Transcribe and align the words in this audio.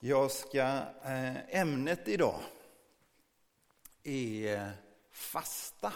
Jag 0.00 0.30
ska, 0.30 0.60
eh, 1.04 1.60
ämnet 1.60 2.08
idag 2.08 2.40
är 4.02 4.70
fasta. 5.10 5.92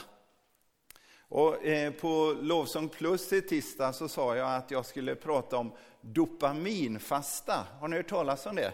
Och 1.18 1.64
eh, 1.64 1.92
på 1.92 2.36
Lovsång 2.40 2.88
Plus 2.88 3.32
i 3.32 3.42
tisdag 3.42 3.92
så 3.92 4.08
sa 4.08 4.36
jag 4.36 4.56
att 4.56 4.70
jag 4.70 4.86
skulle 4.86 5.14
prata 5.14 5.56
om 5.56 5.72
dopaminfasta. 6.00 7.66
Har 7.80 7.88
ni 7.88 7.96
hört 7.96 8.08
talas 8.08 8.46
om 8.46 8.56
det? 8.56 8.72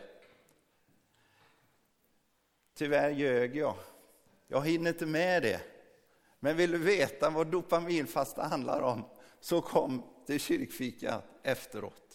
Tyvärr 2.74 3.10
ljög 3.10 3.56
jag. 3.56 3.76
Jag 4.46 4.66
hinner 4.66 4.90
inte 4.90 5.06
med 5.06 5.42
det. 5.42 5.60
Men 6.40 6.56
vill 6.56 6.70
du 6.70 6.78
veta 6.78 7.30
vad 7.30 7.46
dopaminfasta 7.46 8.42
handlar 8.42 8.80
om 8.80 9.04
så 9.40 9.60
kom 9.60 10.02
till 10.26 10.40
kyrkfika 10.40 11.22
efteråt. 11.42 12.07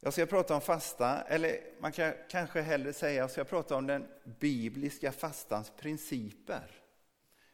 Jag 0.00 0.12
ska 0.12 0.26
prata 0.26 0.54
om 0.54 0.60
fasta, 0.60 1.22
eller 1.22 1.60
man 1.80 1.92
kan 1.92 2.12
kanske 2.28 2.60
hellre 2.60 2.92
säga 2.92 3.20
jag 3.20 3.30
ska 3.30 3.44
prata 3.44 3.76
om 3.76 3.86
den 3.86 4.08
bibliska 4.24 5.12
fastans 5.12 5.70
principer. 5.70 6.70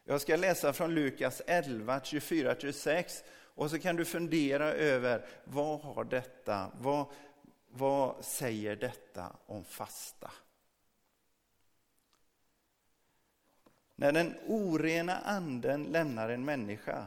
Jag 0.04 0.20
ska 0.20 0.36
läsa 0.36 0.72
från 0.72 0.94
Lukas 0.94 1.42
11, 1.46 1.98
24-26 1.98 3.24
och 3.54 3.70
så 3.70 3.78
kan 3.78 3.96
du 3.96 4.04
fundera 4.04 4.72
över 4.72 5.26
vad 5.44 5.80
har 5.80 6.04
detta, 6.04 6.70
vad, 6.80 7.06
vad 7.68 8.24
säger 8.24 8.76
detta 8.76 9.36
om 9.46 9.64
fasta? 9.64 10.30
När 13.94 14.12
den 14.12 14.34
orena 14.46 15.18
anden 15.18 15.84
lämnar 15.84 16.28
en 16.28 16.44
människa 16.44 17.06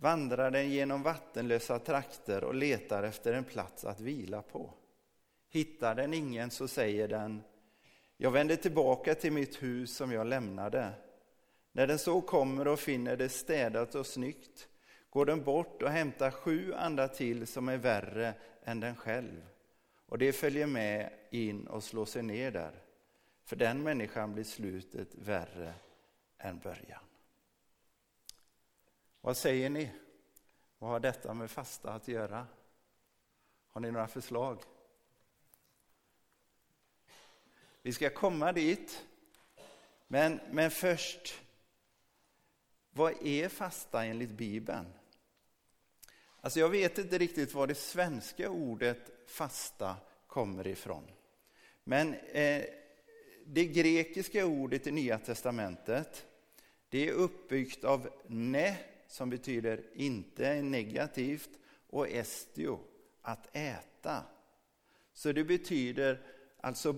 vandrar 0.00 0.50
den 0.50 0.70
genom 0.70 1.02
vattenlösa 1.02 1.78
trakter 1.78 2.44
och 2.44 2.54
letar 2.54 3.02
efter 3.02 3.32
en 3.32 3.44
plats 3.44 3.84
att 3.84 4.00
vila 4.00 4.42
på. 4.42 4.74
Hittar 5.48 5.94
den 5.94 6.14
ingen 6.14 6.50
så 6.50 6.68
säger 6.68 7.08
den, 7.08 7.42
jag 8.16 8.30
vänder 8.30 8.56
tillbaka 8.56 9.14
till 9.14 9.32
mitt 9.32 9.62
hus 9.62 9.96
som 9.96 10.12
jag 10.12 10.26
lämnade. 10.26 10.92
När 11.72 11.86
den 11.86 11.98
så 11.98 12.20
kommer 12.20 12.68
och 12.68 12.78
finner 12.78 13.16
det 13.16 13.28
städat 13.28 13.94
och 13.94 14.06
snyggt 14.06 14.68
går 15.10 15.26
den 15.26 15.44
bort 15.44 15.82
och 15.82 15.90
hämtar 15.90 16.30
sju 16.30 16.74
andra 16.74 17.08
till 17.08 17.46
som 17.46 17.68
är 17.68 17.76
värre 17.76 18.34
än 18.64 18.80
den 18.80 18.96
själv. 18.96 19.46
Och 20.06 20.18
det 20.18 20.32
följer 20.32 20.66
med 20.66 21.12
in 21.30 21.66
och 21.66 21.84
slår 21.84 22.04
sig 22.04 22.22
ner 22.22 22.50
där. 22.50 22.82
För 23.44 23.56
den 23.56 23.82
människan 23.82 24.34
blir 24.34 24.44
slutet 24.44 25.14
värre 25.14 25.74
än 26.38 26.58
början. 26.58 27.09
Vad 29.20 29.36
säger 29.36 29.70
ni? 29.70 29.90
Vad 30.78 30.90
har 30.90 31.00
detta 31.00 31.34
med 31.34 31.50
fasta 31.50 31.92
att 31.92 32.08
göra? 32.08 32.46
Har 33.68 33.80
ni 33.80 33.90
några 33.90 34.08
förslag? 34.08 34.62
Vi 37.82 37.92
ska 37.92 38.10
komma 38.10 38.52
dit. 38.52 39.06
Men, 40.08 40.40
men 40.50 40.70
först, 40.70 41.40
vad 42.90 43.26
är 43.26 43.48
fasta 43.48 44.04
enligt 44.04 44.30
Bibeln? 44.30 44.86
Alltså 46.40 46.60
jag 46.60 46.68
vet 46.68 46.98
inte 46.98 47.18
riktigt 47.18 47.54
var 47.54 47.66
det 47.66 47.74
svenska 47.74 48.50
ordet 48.50 49.10
fasta 49.26 49.96
kommer 50.26 50.66
ifrån. 50.66 51.10
Men 51.84 52.14
eh, 52.14 52.64
det 53.44 53.66
grekiska 53.66 54.46
ordet 54.46 54.86
i 54.86 54.90
Nya 54.90 55.18
Testamentet, 55.18 56.26
det 56.88 57.08
är 57.08 57.12
uppbyggt 57.12 57.84
av 57.84 58.10
ne, 58.26 58.76
som 59.10 59.30
betyder 59.30 59.84
inte 59.94 60.62
negativt, 60.62 61.50
och 61.86 62.08
estio, 62.08 62.80
att 63.22 63.56
äta. 63.56 64.24
Så 65.12 65.32
det 65.32 65.44
betyder 65.44 66.26
alltså 66.60 66.92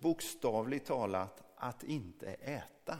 bokstavligt 0.00 0.86
talat 0.86 1.42
att 1.56 1.84
inte 1.84 2.26
äta. 2.32 2.98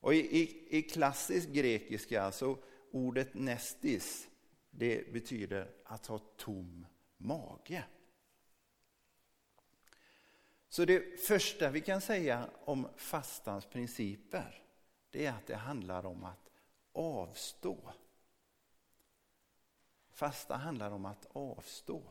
Och 0.00 0.14
i, 0.14 0.18
i, 0.18 0.66
i 0.78 0.82
klassisk 0.82 1.48
grekiska, 1.48 2.22
alltså 2.22 2.58
ordet 2.90 3.34
nestis, 3.34 4.28
det 4.70 5.12
betyder 5.12 5.70
att 5.84 6.06
ha 6.06 6.18
tom 6.18 6.86
mage. 7.16 7.84
Så 10.68 10.84
det 10.84 11.20
första 11.20 11.70
vi 11.70 11.80
kan 11.80 12.00
säga 12.00 12.50
om 12.64 12.88
fastans 12.96 13.66
principer, 13.66 14.64
det 15.10 15.26
är 15.26 15.30
att 15.30 15.46
det 15.46 15.56
handlar 15.56 16.06
om 16.06 16.24
att 16.24 16.41
avstå. 16.92 17.92
Fasta 20.10 20.56
handlar 20.56 20.90
om 20.90 21.04
att 21.04 21.26
avstå. 21.32 22.02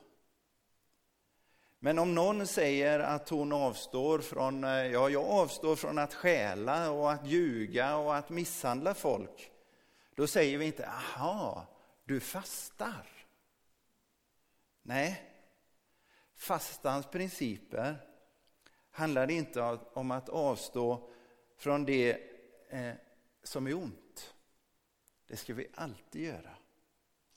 Men 1.80 2.00
om 2.00 2.16
någon 2.16 2.48
säger 2.48 3.00
att 3.00 3.30
hon 3.30 3.54
avstår 3.54 4.20
från, 4.20 4.64
eh, 4.64 4.70
ja, 4.70 5.10
jag 5.10 5.26
avstår 5.26 5.76
från 5.76 5.98
att 5.98 6.14
stjäla 6.14 6.92
och 6.92 7.12
att 7.12 7.26
ljuga 7.28 7.96
och 7.96 8.16
att 8.16 8.30
misshandla 8.30 8.94
folk. 8.94 9.52
Då 10.16 10.28
säger 10.28 10.58
vi 10.58 10.66
inte, 10.66 10.88
aha, 10.88 11.68
du 12.06 12.20
fastar. 12.20 13.08
Nej, 14.82 15.32
fastans 16.36 17.06
principer 17.06 17.96
handlar 18.92 19.32
inte 19.32 19.62
om 19.94 20.12
att 20.12 20.30
avstå 20.30 21.10
från 21.58 21.86
det 21.86 22.12
eh, 22.70 22.94
som 23.44 23.68
är 23.68 23.74
ont. 23.74 24.01
Det 25.32 25.38
ska 25.38 25.54
vi 25.54 25.68
alltid 25.74 26.24
göra, 26.24 26.56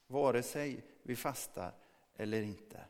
vare 0.06 0.43
sig 0.43 0.84
vi 1.03 1.16
fastar 1.16 1.75
eller 2.16 2.43
inte. 2.43 2.84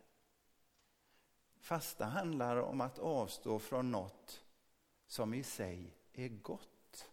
Fasta 1.60 2.04
handlar 2.04 2.56
om 2.56 2.80
att 2.80 2.98
avstå 2.98 3.58
från 3.58 3.90
något 3.90 4.44
som 5.06 5.34
i 5.34 5.42
sig 5.42 5.96
är 6.12 6.28
gott. 6.28 7.10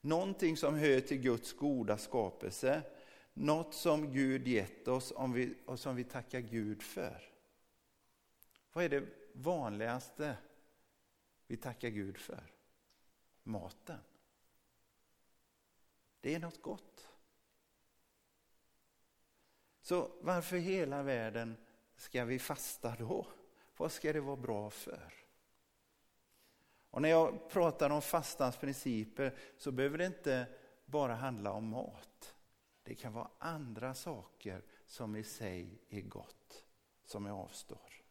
Någonting 0.00 0.56
som 0.56 0.74
hör 0.74 1.00
till 1.00 1.20
Guds 1.20 1.52
goda 1.52 1.98
skapelse, 1.98 2.82
något 3.32 3.74
som 3.74 4.12
Gud 4.12 4.48
gett 4.48 4.88
oss 4.88 5.12
och 5.66 5.80
som 5.80 5.96
vi 5.96 6.04
tackar 6.04 6.40
Gud 6.40 6.82
för. 6.82 7.32
Vad 8.72 8.84
är 8.84 8.88
det 8.88 9.06
vanligaste 9.32 10.36
vi 11.46 11.56
tackar 11.56 11.88
Gud 11.88 12.18
för? 12.18 12.52
Maten. 13.42 13.98
Det 16.20 16.34
är 16.34 16.38
något 16.38 16.62
gott. 16.62 17.08
Så 19.80 20.10
varför 20.20 20.56
hela 20.56 21.02
världen 21.02 21.56
ska 21.96 22.24
vi 22.24 22.38
fasta 22.38 22.96
då? 22.98 23.26
Vad 23.76 23.92
ska 23.92 24.12
det 24.12 24.20
vara 24.20 24.36
bra 24.36 24.70
för? 24.70 25.12
Och 26.90 27.02
när 27.02 27.08
jag 27.08 27.50
pratar 27.50 27.90
om 27.90 28.02
fastans 28.02 28.56
principer 28.56 29.38
så 29.56 29.72
behöver 29.72 29.98
det 29.98 30.06
inte 30.06 30.46
bara 30.84 31.14
handla 31.14 31.52
om 31.52 31.68
mat. 31.68 32.34
Det 32.82 32.94
kan 32.94 33.12
vara 33.12 33.30
andra 33.38 33.94
saker 33.94 34.62
som 34.86 35.16
i 35.16 35.24
sig 35.24 35.82
är 35.88 36.00
gott, 36.00 36.64
som 37.04 37.26
jag 37.26 37.38
avstår. 37.38 38.02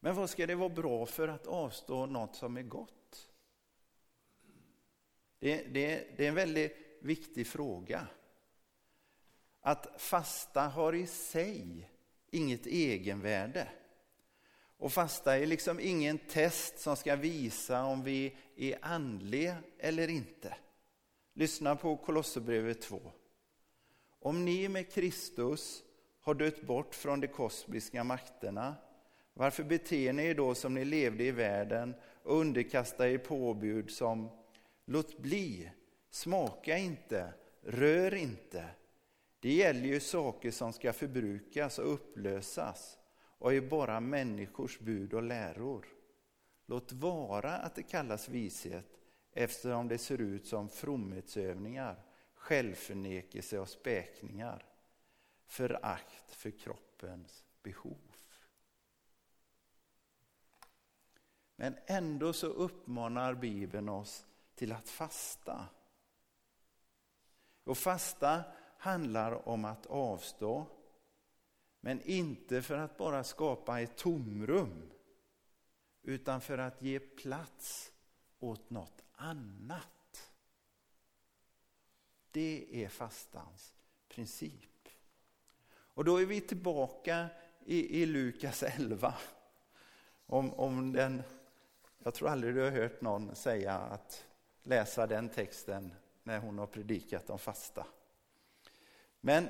Men 0.00 0.14
vad 0.14 0.30
ska 0.30 0.46
det 0.46 0.54
vara 0.54 0.68
bra 0.68 1.06
för 1.06 1.28
att 1.28 1.46
avstå 1.46 2.06
något 2.06 2.36
som 2.36 2.56
är 2.56 2.62
gott? 2.62 3.29
Det, 5.40 5.62
det, 5.74 6.16
det 6.16 6.24
är 6.24 6.28
en 6.28 6.34
väldigt 6.34 6.76
viktig 7.00 7.46
fråga. 7.46 8.06
Att 9.60 10.00
fasta 10.00 10.60
har 10.60 10.92
i 10.92 11.06
sig 11.06 11.88
inget 12.30 12.66
egenvärde. 12.66 13.68
Och 14.78 14.92
fasta 14.92 15.38
är 15.38 15.46
liksom 15.46 15.80
ingen 15.80 16.18
test 16.18 16.78
som 16.78 16.96
ska 16.96 17.16
visa 17.16 17.84
om 17.84 18.04
vi 18.04 18.36
är 18.56 18.78
andliga 18.82 19.56
eller 19.78 20.08
inte. 20.08 20.56
Lyssna 21.34 21.76
på 21.76 21.96
Kolosserbrevet 21.96 22.80
2. 22.80 23.00
Om 24.20 24.44
ni 24.44 24.68
med 24.68 24.92
Kristus 24.92 25.82
har 26.20 26.34
dött 26.34 26.62
bort 26.62 26.94
från 26.94 27.20
de 27.20 27.28
kosmiska 27.28 28.04
makterna, 28.04 28.74
varför 29.34 29.64
beter 29.64 30.12
ni 30.12 30.26
er 30.26 30.34
då 30.34 30.54
som 30.54 30.74
ni 30.74 30.84
levde 30.84 31.24
i 31.24 31.30
världen 31.30 31.94
och 32.22 32.40
underkastar 32.40 33.06
er 33.06 33.18
påbud 33.18 33.90
som 33.90 34.30
Låt 34.92 35.18
bli, 35.18 35.70
smaka 36.08 36.78
inte, 36.78 37.34
rör 37.62 38.14
inte. 38.14 38.68
Det 39.40 39.52
gäller 39.52 39.86
ju 39.86 40.00
saker 40.00 40.50
som 40.50 40.72
ska 40.72 40.92
förbrukas 40.92 41.78
och 41.78 41.92
upplösas 41.94 42.98
och 43.14 43.54
är 43.54 43.60
bara 43.60 44.00
människors 44.00 44.78
bud 44.78 45.14
och 45.14 45.22
läror. 45.22 45.86
Låt 46.66 46.92
vara 46.92 47.56
att 47.56 47.74
det 47.74 47.82
kallas 47.82 48.28
vishet 48.28 48.86
eftersom 49.32 49.88
det 49.88 49.98
ser 49.98 50.20
ut 50.20 50.46
som 50.46 50.68
fromhetsövningar, 50.68 52.04
självförnekelse 52.34 53.58
och 53.58 53.68
späkningar. 53.68 54.64
Förakt 55.46 56.34
för 56.34 56.50
kroppens 56.50 57.44
behov. 57.62 58.16
Men 61.56 61.74
ändå 61.86 62.32
så 62.32 62.46
uppmanar 62.46 63.34
Bibeln 63.34 63.88
oss 63.88 64.26
till 64.60 64.72
att 64.72 64.88
fasta. 64.88 65.66
Och 67.64 67.78
fasta 67.78 68.42
handlar 68.78 69.48
om 69.48 69.64
att 69.64 69.86
avstå. 69.86 70.66
Men 71.80 72.02
inte 72.02 72.62
för 72.62 72.78
att 72.78 72.96
bara 72.96 73.24
skapa 73.24 73.80
ett 73.80 73.96
tomrum. 73.96 74.90
Utan 76.02 76.40
för 76.40 76.58
att 76.58 76.82
ge 76.82 77.00
plats 77.00 77.92
åt 78.38 78.70
något 78.70 79.02
annat. 79.12 80.32
Det 82.30 82.84
är 82.84 82.88
fastans 82.88 83.74
princip. 84.08 84.88
Och 85.70 86.04
då 86.04 86.16
är 86.16 86.26
vi 86.26 86.40
tillbaka 86.40 87.28
i, 87.64 88.02
i 88.02 88.06
Lukas 88.06 88.62
11. 88.62 89.14
Om, 90.26 90.54
om 90.54 90.92
den, 90.92 91.22
jag 91.98 92.14
tror 92.14 92.28
aldrig 92.28 92.54
du 92.54 92.62
har 92.62 92.70
hört 92.70 93.00
någon 93.00 93.34
säga 93.34 93.74
att 93.74 94.26
läsa 94.62 95.06
den 95.06 95.28
texten 95.28 95.94
när 96.22 96.38
hon 96.38 96.58
har 96.58 96.66
predikat 96.66 97.30
om 97.30 97.38
fasta. 97.38 97.86
Men 99.20 99.48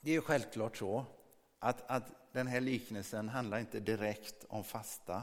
det 0.00 0.16
är 0.16 0.20
självklart 0.20 0.76
så 0.76 1.04
att, 1.58 1.90
att 1.90 2.32
den 2.32 2.46
här 2.46 2.60
liknelsen 2.60 3.28
handlar 3.28 3.58
inte 3.58 3.80
direkt 3.80 4.44
om 4.48 4.64
fasta. 4.64 5.22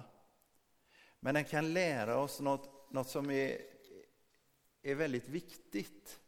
Men 1.20 1.34
den 1.36 1.44
kan 1.44 1.74
lära 1.74 2.18
oss 2.18 2.40
något, 2.40 2.92
något 2.92 3.10
som 3.10 3.32
är, 3.32 3.58
är 4.82 4.96
väldigt 4.96 5.30
viktigt. 5.30 6.20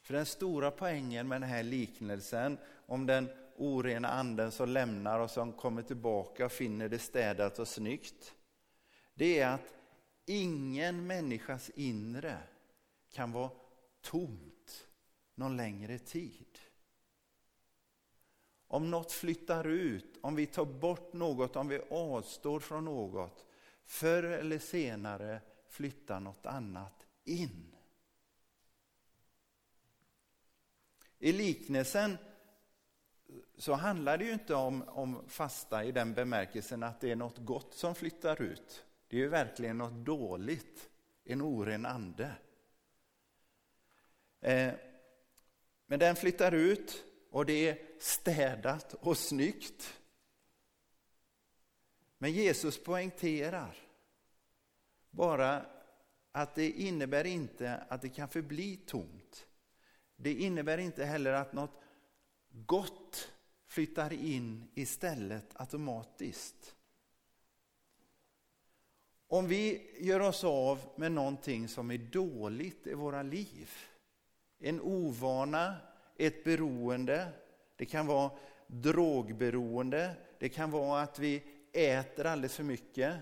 För 0.00 0.14
den 0.14 0.26
stora 0.26 0.70
poängen 0.70 1.28
med 1.28 1.40
den 1.40 1.50
här 1.50 1.62
liknelsen 1.62 2.58
om 2.86 3.06
den 3.06 3.28
orena 3.56 4.08
anden 4.08 4.52
som 4.52 4.68
lämnar 4.68 5.20
och 5.20 5.30
som 5.30 5.52
kommer 5.52 5.82
tillbaka 5.82 6.46
och 6.46 6.52
finner 6.52 6.88
det 6.88 6.98
städat 6.98 7.58
och 7.58 7.68
snyggt. 7.68 8.34
Det 9.14 9.38
är 9.38 9.48
att 9.48 9.74
ingen 10.26 11.06
människas 11.06 11.70
inre 11.74 12.38
kan 13.12 13.32
vara 13.32 13.50
tomt 14.00 14.86
någon 15.34 15.56
längre 15.56 15.98
tid. 15.98 16.58
Om 18.66 18.90
något 18.90 19.12
flyttar 19.12 19.66
ut, 19.66 20.18
om 20.20 20.34
vi 20.34 20.46
tar 20.46 20.64
bort 20.64 21.12
något, 21.12 21.56
om 21.56 21.68
vi 21.68 21.80
avstår 21.90 22.60
från 22.60 22.84
något, 22.84 23.46
förr 23.84 24.22
eller 24.22 24.58
senare 24.58 25.40
flyttar 25.68 26.20
något 26.20 26.46
annat 26.46 27.06
in. 27.24 27.76
I 31.18 31.32
liknelsen 31.32 32.18
så 33.56 33.72
handlar 33.72 34.18
det 34.18 34.24
ju 34.24 34.32
inte 34.32 34.54
om, 34.54 34.88
om 34.88 35.28
fasta 35.28 35.84
i 35.84 35.92
den 35.92 36.14
bemärkelsen 36.14 36.82
att 36.82 37.00
det 37.00 37.10
är 37.10 37.16
något 37.16 37.38
gott 37.38 37.74
som 37.74 37.94
flyttar 37.94 38.42
ut. 38.42 38.84
Det 39.14 39.18
är 39.18 39.22
ju 39.22 39.28
verkligen 39.28 39.78
något 39.78 40.06
dåligt, 40.06 40.90
en 41.24 41.42
oren 41.42 41.86
ande. 41.86 42.36
Eh, 44.40 44.74
men 45.86 45.98
den 45.98 46.16
flyttar 46.16 46.52
ut 46.52 47.04
och 47.30 47.46
det 47.46 47.68
är 47.68 47.78
städat 47.98 48.94
och 48.94 49.18
snyggt. 49.18 50.00
Men 52.18 52.32
Jesus 52.32 52.84
poängterar 52.84 53.76
bara 55.10 55.66
att 56.32 56.54
det 56.54 56.70
innebär 56.70 57.24
inte 57.24 57.76
att 57.88 58.02
det 58.02 58.08
kan 58.08 58.28
förbli 58.28 58.76
tomt. 58.76 59.46
Det 60.16 60.34
innebär 60.34 60.78
inte 60.78 61.04
heller 61.04 61.32
att 61.32 61.52
något 61.52 61.80
gott 62.50 63.32
flyttar 63.66 64.12
in 64.12 64.70
istället 64.74 65.60
automatiskt. 65.60 66.74
Om 69.34 69.48
vi 69.48 69.82
gör 69.98 70.20
oss 70.20 70.44
av 70.44 70.80
med 70.96 71.12
någonting 71.12 71.68
som 71.68 71.90
är 71.90 71.98
dåligt 71.98 72.86
i 72.86 72.94
våra 72.94 73.22
liv, 73.22 73.70
en 74.58 74.80
ovana, 74.80 75.76
ett 76.16 76.44
beroende, 76.44 77.28
det 77.76 77.86
kan 77.86 78.06
vara 78.06 78.30
drogberoende, 78.66 80.10
det 80.38 80.48
kan 80.48 80.70
vara 80.70 81.02
att 81.02 81.18
vi 81.18 81.42
äter 81.72 82.26
alldeles 82.26 82.56
för 82.56 82.62
mycket, 82.62 83.14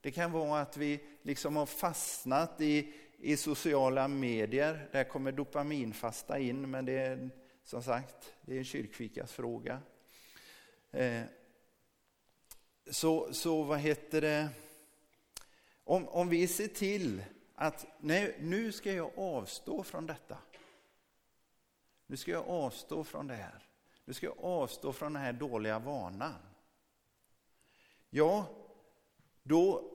det 0.00 0.10
kan 0.10 0.32
vara 0.32 0.60
att 0.60 0.76
vi 0.76 1.00
liksom 1.22 1.56
har 1.56 1.66
fastnat 1.66 2.60
i, 2.60 2.92
i 3.18 3.36
sociala 3.36 4.08
medier, 4.08 4.88
där 4.92 5.04
kommer 5.04 5.32
dopaminfasta 5.32 6.38
in, 6.38 6.70
men 6.70 6.84
det 6.84 6.98
är 6.98 7.30
som 7.64 7.82
sagt, 7.82 8.34
det 8.42 8.54
är 8.54 8.58
en 8.58 8.64
kyrkfikas 8.64 9.32
fråga. 9.32 9.80
Eh, 10.90 11.22
så, 12.90 13.32
så 13.32 13.62
vad 13.62 13.78
heter 13.78 14.20
det? 14.20 14.48
Om, 15.88 16.08
om 16.08 16.28
vi 16.28 16.48
ser 16.48 16.68
till 16.68 17.24
att 17.54 17.86
nej, 18.00 18.36
nu 18.40 18.72
ska 18.72 18.92
jag 18.92 19.18
avstå 19.18 19.82
från 19.82 20.06
detta. 20.06 20.38
Nu 22.06 22.16
ska 22.16 22.30
jag 22.30 22.48
avstå 22.48 23.04
från 23.04 23.26
det 23.26 23.34
här. 23.34 23.68
Nu 24.04 24.14
ska 24.14 24.26
jag 24.26 24.38
avstå 24.38 24.92
från 24.92 25.12
den 25.12 25.22
här 25.22 25.32
dåliga 25.32 25.78
vanan. 25.78 26.34
Ja, 28.10 28.46
då 29.42 29.92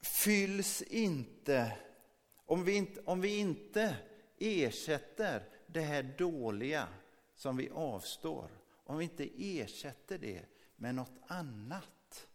fylls 0.00 0.82
inte, 0.82 1.78
om 2.36 2.64
vi 2.64 2.76
inte, 2.76 3.00
om 3.04 3.20
vi 3.20 3.38
inte 3.38 3.96
ersätter 4.38 5.48
det 5.66 5.80
här 5.80 6.02
dåliga 6.18 6.88
som 7.34 7.56
vi 7.56 7.70
avstår, 7.70 8.50
om 8.84 8.98
vi 8.98 9.04
inte 9.04 9.30
ersätter 9.36 10.18
det 10.18 10.44
med 10.76 10.94
något 10.94 11.18
annat. 11.26 12.27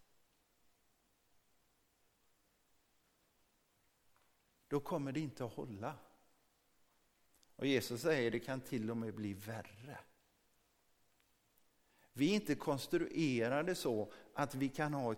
Då 4.73 4.79
kommer 4.79 5.11
det 5.11 5.19
inte 5.19 5.45
att 5.45 5.53
hålla. 5.53 5.95
Och 7.55 7.65
Jesus 7.65 8.01
säger 8.01 8.31
det 8.31 8.39
kan 8.39 8.61
till 8.61 8.91
och 8.91 8.97
med 8.97 9.15
bli 9.15 9.33
värre. 9.33 9.99
Vi 12.13 12.31
är 12.31 12.35
inte 12.35 12.55
konstruerade 12.55 13.75
så 13.75 14.13
att 14.33 14.55
vi 14.55 14.69
kan 14.69 14.93
ha 14.93 15.15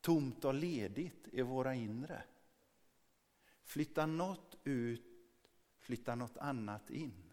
tomt 0.00 0.44
och 0.44 0.54
ledigt 0.54 1.28
i 1.32 1.42
våra 1.42 1.74
inre. 1.74 2.22
Flytta 3.62 4.06
något 4.06 4.56
ut, 4.64 5.06
flytta 5.78 6.14
något 6.14 6.36
annat 6.36 6.90
in. 6.90 7.32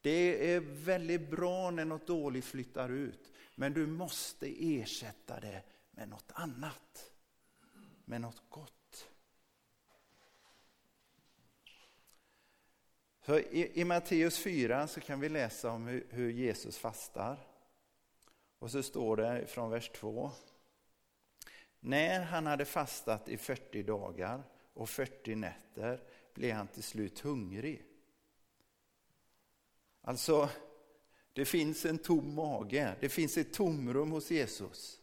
Det 0.00 0.52
är 0.54 0.60
väldigt 0.60 1.30
bra 1.30 1.70
när 1.70 1.84
något 1.84 2.06
dåligt 2.06 2.44
flyttar 2.44 2.88
ut, 2.88 3.32
men 3.54 3.72
du 3.72 3.86
måste 3.86 4.46
ersätta 4.78 5.40
det 5.40 5.62
med 5.90 6.08
något 6.08 6.32
annat. 6.34 7.12
Med 8.04 8.20
något 8.20 8.42
gott. 8.48 8.79
Så 13.30 13.38
i, 13.38 13.80
I 13.80 13.84
Matteus 13.84 14.38
4 14.38 14.86
så 14.86 15.00
kan 15.00 15.20
vi 15.20 15.28
läsa 15.28 15.70
om 15.70 15.86
hur, 15.86 16.06
hur 16.10 16.30
Jesus 16.30 16.78
fastar. 16.78 17.46
Och 18.58 18.70
så 18.70 18.82
står 18.82 19.16
det 19.16 19.46
från 19.46 19.70
vers 19.70 19.90
2. 19.94 20.30
När 21.80 22.20
han 22.22 22.46
hade 22.46 22.64
fastat 22.64 23.28
i 23.28 23.36
40 23.36 23.82
dagar 23.82 24.42
och 24.74 24.88
40 24.88 25.34
nätter 25.34 26.02
blev 26.34 26.56
han 26.56 26.68
till 26.68 26.82
slut 26.82 27.20
hungrig. 27.20 27.84
Alltså, 30.00 30.48
det 31.32 31.44
finns 31.44 31.84
en 31.84 31.98
tom 31.98 32.34
mage, 32.34 32.96
det 33.00 33.08
finns 33.08 33.36
ett 33.36 33.52
tomrum 33.52 34.10
hos 34.10 34.30
Jesus. 34.30 35.00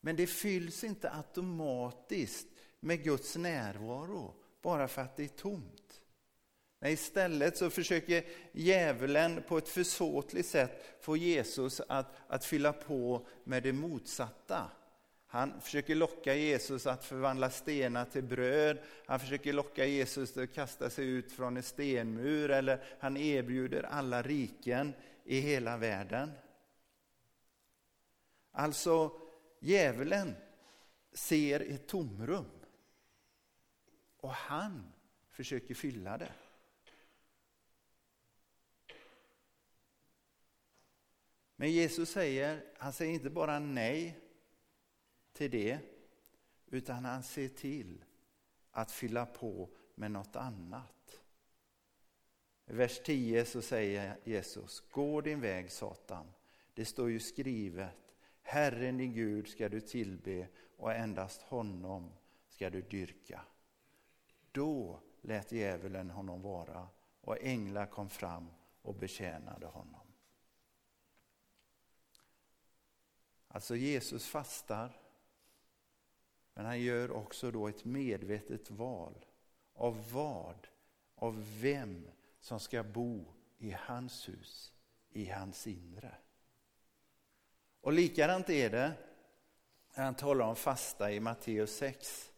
Men 0.00 0.16
det 0.16 0.26
fylls 0.26 0.84
inte 0.84 1.12
automatiskt 1.12 2.48
med 2.80 3.04
Guds 3.04 3.36
närvaro 3.36 4.34
bara 4.62 4.88
för 4.88 5.02
att 5.02 5.16
det 5.16 5.24
är 5.24 5.28
tomt. 5.28 5.85
Nej, 6.78 6.92
istället 6.92 7.56
så 7.56 7.70
försöker 7.70 8.24
djävulen 8.52 9.42
på 9.48 9.58
ett 9.58 9.68
försåtligt 9.68 10.48
sätt 10.48 10.96
få 11.00 11.16
Jesus 11.16 11.80
att, 11.88 12.16
att 12.28 12.44
fylla 12.44 12.72
på 12.72 13.26
med 13.44 13.62
det 13.62 13.72
motsatta. 13.72 14.70
Han 15.26 15.60
försöker 15.60 15.94
locka 15.94 16.34
Jesus 16.34 16.86
att 16.86 17.04
förvandla 17.04 17.50
stenar 17.50 18.04
till 18.04 18.22
bröd. 18.22 18.78
Han 19.06 19.20
försöker 19.20 19.52
locka 19.52 19.86
Jesus 19.86 20.36
att 20.36 20.54
kasta 20.54 20.90
sig 20.90 21.06
ut 21.06 21.32
från 21.32 21.56
en 21.56 21.62
stenmur 21.62 22.50
eller 22.50 22.84
han 23.00 23.16
erbjuder 23.16 23.82
alla 23.82 24.22
riken 24.22 24.94
i 25.24 25.40
hela 25.40 25.76
världen. 25.76 26.30
Alltså, 28.52 29.20
djävulen 29.60 30.34
ser 31.12 31.60
ett 31.60 31.86
tomrum 31.86 32.50
och 34.16 34.32
han 34.32 34.92
försöker 35.30 35.74
fylla 35.74 36.18
det. 36.18 36.32
Men 41.56 41.70
Jesus 41.70 42.10
säger, 42.10 42.64
han 42.78 42.92
säger 42.92 43.12
inte 43.12 43.30
bara 43.30 43.58
nej 43.58 44.18
till 45.32 45.50
det, 45.50 45.78
utan 46.66 47.04
han 47.04 47.22
ser 47.22 47.48
till 47.48 48.04
att 48.70 48.92
fylla 48.92 49.26
på 49.26 49.68
med 49.94 50.10
något 50.10 50.36
annat. 50.36 51.20
I 52.66 52.72
vers 52.72 53.00
10 53.04 53.44
så 53.44 53.62
säger 53.62 54.18
Jesus, 54.24 54.82
gå 54.90 55.20
din 55.20 55.40
väg 55.40 55.70
Satan. 55.70 56.26
Det 56.74 56.84
står 56.84 57.10
ju 57.10 57.20
skrivet, 57.20 58.14
Herren 58.42 58.98
din 58.98 59.14
Gud 59.14 59.48
ska 59.48 59.68
du 59.68 59.80
tillbe 59.80 60.48
och 60.76 60.92
endast 60.92 61.42
honom 61.42 62.12
ska 62.48 62.70
du 62.70 62.82
dyrka. 62.82 63.40
då 64.52 65.00
lät 65.20 65.52
djävulen 65.52 66.10
honom 66.10 66.42
vara 66.42 66.88
och 67.20 67.38
änglar 67.40 67.86
kom 67.86 68.08
fram 68.08 68.50
och 68.82 68.94
betjänade 68.94 69.66
honom. 69.66 70.05
Alltså 73.56 73.76
Jesus 73.76 74.26
fastar, 74.26 74.92
men 76.54 76.64
han 76.64 76.80
gör 76.80 77.10
också 77.10 77.50
då 77.50 77.68
ett 77.68 77.84
medvetet 77.84 78.70
val 78.70 79.24
av 79.74 80.10
vad, 80.12 80.66
av 81.14 81.60
vem 81.60 82.08
som 82.40 82.60
ska 82.60 82.82
bo 82.82 83.24
i 83.58 83.76
hans 83.78 84.28
hus, 84.28 84.72
i 85.10 85.26
hans 85.26 85.66
inre. 85.66 86.14
Och 87.80 87.92
likadant 87.92 88.50
är 88.50 88.70
det 88.70 88.92
när 89.94 90.04
han 90.04 90.14
talar 90.14 90.46
om 90.46 90.56
fasta 90.56 91.12
i 91.12 91.20
Matteus 91.20 91.76
6. 91.76 92.32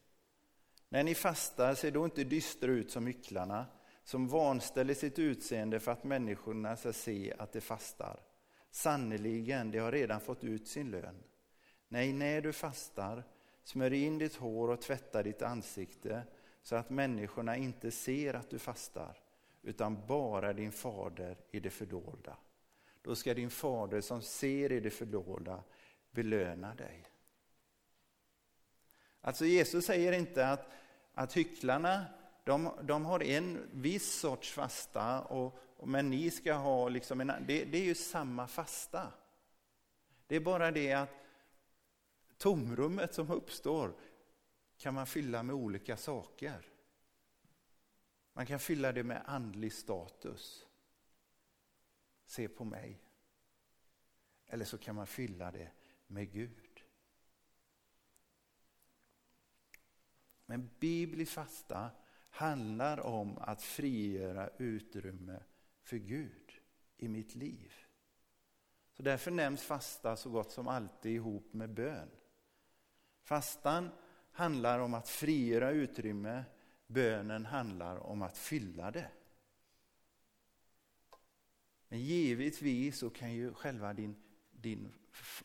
När 0.88 1.02
ni 1.02 1.14
fastar, 1.14 1.74
se 1.74 1.90
då 1.90 2.04
inte 2.04 2.24
dystra 2.24 2.70
ut 2.70 2.90
som 2.90 3.08
ycklarna 3.08 3.66
som 4.04 4.28
vanställer 4.28 4.94
sitt 4.94 5.18
utseende 5.18 5.80
för 5.80 5.92
att 5.92 6.04
människorna 6.04 6.76
ska 6.76 6.92
se 6.92 7.34
att 7.38 7.52
de 7.52 7.60
fastar. 7.60 8.27
Sannerligen, 8.70 9.70
de 9.70 9.78
har 9.78 9.92
redan 9.92 10.20
fått 10.20 10.44
ut 10.44 10.68
sin 10.68 10.90
lön. 10.90 11.22
Nej, 11.88 12.12
när 12.12 12.40
du 12.40 12.52
fastar, 12.52 13.24
smörj 13.62 14.04
in 14.04 14.18
ditt 14.18 14.36
hår 14.36 14.68
och 14.68 14.80
tvätta 14.80 15.22
ditt 15.22 15.42
ansikte 15.42 16.22
så 16.62 16.76
att 16.76 16.90
människorna 16.90 17.56
inte 17.56 17.90
ser 17.90 18.34
att 18.34 18.50
du 18.50 18.58
fastar, 18.58 19.18
utan 19.62 20.06
bara 20.06 20.52
din 20.52 20.72
fader 20.72 21.36
i 21.50 21.60
det 21.60 21.70
fördolda. 21.70 22.36
Då 23.02 23.14
ska 23.14 23.34
din 23.34 23.50
fader 23.50 24.00
som 24.00 24.22
ser 24.22 24.72
i 24.72 24.80
det 24.80 24.90
fördolda 24.90 25.62
belöna 26.10 26.74
dig. 26.74 27.04
Alltså 29.20 29.44
Jesus 29.44 29.86
säger 29.86 30.12
inte 30.12 30.48
att, 30.48 30.68
att 31.14 31.36
hycklarna 31.36 32.06
de, 32.44 32.70
de 32.82 33.04
har 33.04 33.22
en 33.22 33.68
viss 33.72 34.20
sorts 34.20 34.52
fasta, 34.52 35.20
och, 35.20 35.58
men 35.86 36.10
ni 36.10 36.30
ska 36.30 36.52
ha 36.52 36.88
liksom 36.88 37.20
en 37.20 37.26
det, 37.26 37.64
det 37.64 37.78
är 37.78 37.84
ju 37.84 37.94
samma 37.94 38.46
fasta. 38.46 39.12
Det 40.26 40.36
är 40.36 40.40
bara 40.40 40.70
det 40.70 40.92
att 40.92 41.10
tomrummet 42.36 43.14
som 43.14 43.30
uppstår 43.30 43.94
kan 44.76 44.94
man 44.94 45.06
fylla 45.06 45.42
med 45.42 45.54
olika 45.54 45.96
saker. 45.96 46.68
Man 48.32 48.46
kan 48.46 48.58
fylla 48.58 48.92
det 48.92 49.02
med 49.02 49.22
andlig 49.26 49.72
status. 49.72 50.66
Se 52.26 52.48
på 52.48 52.64
mig. 52.64 53.02
Eller 54.46 54.64
så 54.64 54.78
kan 54.78 54.94
man 54.94 55.06
fylla 55.06 55.50
det 55.50 55.70
med 56.06 56.32
Gud. 56.32 56.84
Men 60.46 60.70
biblisk 60.78 61.32
fasta 61.32 61.90
handlar 62.30 63.00
om 63.00 63.38
att 63.38 63.62
frigöra 63.62 64.50
utrymme 64.58 65.42
för 65.88 65.96
Gud 65.96 66.52
i 66.96 67.08
mitt 67.08 67.34
liv. 67.34 67.74
Så 68.92 69.02
därför 69.02 69.30
nämns 69.30 69.62
fasta 69.62 70.16
så 70.16 70.30
gott 70.30 70.50
som 70.50 70.68
alltid 70.68 71.12
ihop 71.12 71.52
med 71.52 71.70
bön. 71.70 72.08
Fastan 73.22 73.90
handlar 74.32 74.78
om 74.78 74.94
att 74.94 75.08
frigöra 75.08 75.70
utrymme, 75.70 76.44
bönen 76.86 77.46
handlar 77.46 77.96
om 77.96 78.22
att 78.22 78.38
fylla 78.38 78.90
det. 78.90 79.10
Men 81.88 82.00
givetvis 82.00 82.98
så 82.98 83.10
kan 83.10 83.32
ju 83.32 83.54
själva 83.54 83.94
din, 83.94 84.16
din, 84.50 84.92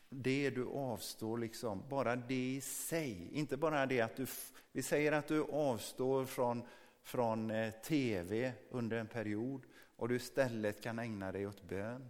det 0.08 0.50
du 0.50 0.66
avstår, 0.66 1.38
liksom, 1.38 1.88
bara 1.88 2.16
det 2.16 2.54
i 2.54 2.60
sig, 2.60 3.28
inte 3.32 3.56
bara 3.56 3.86
det 3.86 4.00
att 4.00 4.16
du, 4.16 4.26
vi 4.72 4.82
säger 4.82 5.12
att 5.12 5.28
du 5.28 5.42
avstår 5.42 6.24
från, 6.24 6.62
från 7.02 7.50
eh, 7.50 7.70
tv 7.70 8.52
under 8.70 8.96
en 8.96 9.08
period 9.08 9.66
och 9.96 10.08
du 10.08 10.16
istället 10.16 10.82
kan 10.82 10.98
ägna 10.98 11.32
dig 11.32 11.46
åt 11.46 11.62
bön. 11.62 12.08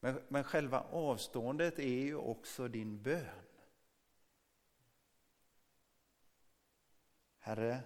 Men, 0.00 0.20
men 0.28 0.44
själva 0.44 0.80
avståendet 0.80 1.78
är 1.78 2.02
ju 2.02 2.16
också 2.16 2.68
din 2.68 3.02
bön. 3.02 3.42
Herre, 7.38 7.80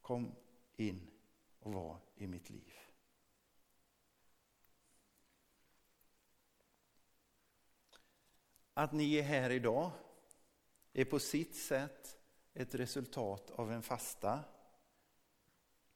kom 0.00 0.34
in 0.76 1.10
och 1.58 1.72
var 1.72 1.98
i 2.14 2.26
mitt 2.26 2.50
liv. 2.50 2.72
Att 8.74 8.92
ni 8.92 9.14
är 9.14 9.22
här 9.22 9.50
idag 9.50 9.90
är 10.92 11.04
på 11.04 11.18
sitt 11.18 11.56
sätt 11.56 12.18
ett 12.54 12.74
resultat 12.74 13.50
av 13.50 13.72
en 13.72 13.82
fasta. 13.82 14.44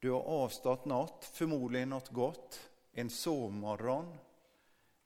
Du 0.01 0.09
har 0.09 0.21
avstått 0.21 0.85
något, 0.85 1.25
förmodligen 1.25 1.89
något 1.89 2.09
gott, 2.09 2.69
en 2.91 3.09
sovmorgon, 3.09 4.17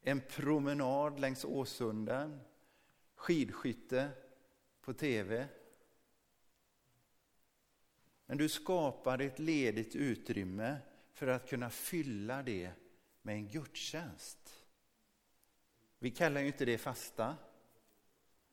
en 0.01 0.21
promenad 0.21 1.19
längs 1.19 1.45
Åsunden, 1.45 2.39
skidskytte 3.15 4.09
på 4.81 4.93
tv, 4.93 5.47
men 8.25 8.37
du 8.37 8.49
skapar 8.49 9.19
ett 9.19 9.39
ledigt 9.39 9.95
utrymme 9.95 10.77
för 11.13 11.27
att 11.27 11.49
kunna 11.49 11.69
fylla 11.69 12.43
det 12.43 12.71
med 13.21 13.35
en 13.35 13.47
gudstjänst. 13.47 14.65
Vi 15.99 16.11
kallar 16.11 16.41
ju 16.41 16.47
inte 16.47 16.65
det 16.65 16.77
fasta, 16.77 17.35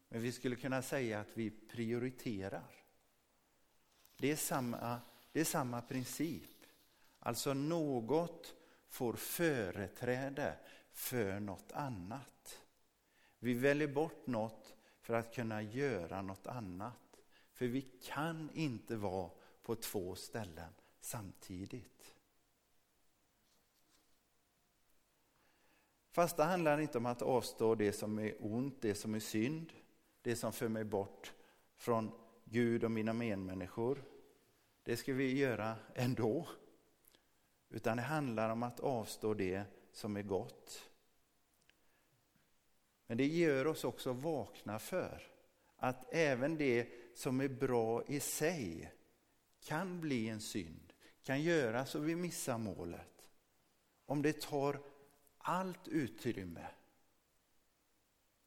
men 0.09 0.21
vi 0.23 0.33
skulle 0.33 0.57
kunna 0.57 0.83
säga 0.83 1.21
att 1.21 1.37
vi 1.37 1.51
prioriterar. 1.51 2.85
Det 4.17 4.31
är 4.31 4.37
samma, 4.37 5.01
det 5.33 5.41
är 5.41 5.45
samma 5.45 5.83
princip. 5.83 6.67
Alltså 7.19 7.55
något 7.55 8.55
får 8.89 9.13
företräde 9.13 10.57
för 10.93 11.41
något 11.41 11.73
annat. 11.73 12.63
Vi 13.39 13.55
väljer 13.55 13.89
bort 13.89 14.27
något 14.27 14.75
för 15.01 15.15
att 15.15 15.35
kunna 15.35 15.63
göra 15.63 16.23
något 16.23 16.47
annat. 16.47 17.21
För 17.53 17.67
vi 17.67 17.81
kan 18.03 18.51
inte 18.55 18.97
vara 18.97 19.31
på 19.63 19.75
två 19.75 20.15
ställen 20.15 20.73
samtidigt. 21.01 22.15
Fasta 26.11 26.45
handlar 26.45 26.81
inte 26.81 26.99
om 26.99 27.07
att 27.07 27.23
avstå 27.23 27.75
det 27.75 27.93
som 27.93 28.19
är 28.19 28.35
ont, 28.41 28.83
det 28.83 28.95
som 28.95 29.15
är 29.15 29.21
synd, 29.21 29.73
det 30.23 30.37
som 30.37 30.53
för 30.53 30.69
mig 30.69 30.85
bort 30.85 31.33
från 31.77 32.13
Gud 32.45 32.85
och 32.85 32.91
mina 32.91 33.13
medmänniskor. 33.13 34.05
Det 34.85 34.97
ska 34.97 35.13
vi 35.13 35.39
göra 35.39 35.77
ändå. 35.95 36.49
Utan 37.69 37.97
det 37.97 38.03
handlar 38.03 38.51
om 38.51 38.63
att 38.63 38.81
avstå 38.81 39.35
det 39.35 39.65
som 39.93 40.17
är 40.17 40.23
gott. 40.23 40.91
Men 43.07 43.17
det 43.17 43.27
gör 43.27 43.67
oss 43.67 43.85
också 43.85 44.13
vakna 44.13 44.79
för 44.79 45.23
att 45.77 46.15
även 46.15 46.57
det 46.57 46.89
som 47.15 47.41
är 47.41 47.49
bra 47.49 48.05
i 48.07 48.21
sig 48.21 48.93
kan 49.61 50.01
bli 50.01 50.29
en 50.29 50.41
synd, 50.41 50.93
kan 51.23 51.43
göra 51.43 51.87
så 51.87 51.99
vi 51.99 52.17
missar 52.17 52.59
målet. 52.59 53.29
Om 54.07 54.23
det 54.23 54.41
tar 54.41 54.81
allt 55.39 55.89
utrymme 55.89 56.67